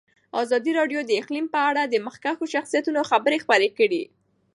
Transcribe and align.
ازادي 0.43 0.71
راډیو 0.79 0.99
د 1.05 1.11
اقلیم 1.21 1.47
په 1.53 1.59
اړه 1.69 1.83
د 1.87 1.95
مخکښو 2.05 2.45
شخصیتونو 2.53 3.01
خبرې 3.11 3.37
خپرې 3.43 3.69
کړي. 3.77 4.03